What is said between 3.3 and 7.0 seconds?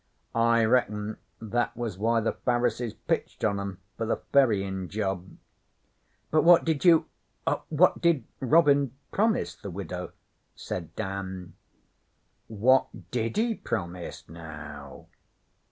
on 'em for the ferryin' job.' 'But what did